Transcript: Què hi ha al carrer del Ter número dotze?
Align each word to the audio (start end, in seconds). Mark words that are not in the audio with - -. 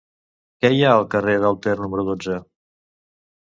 Què 0.63 0.71
hi 0.75 0.79
ha 0.87 0.93
al 0.93 1.05
carrer 1.15 1.35
del 1.43 1.59
Ter 1.67 1.77
número 1.83 2.07
dotze? 2.09 2.39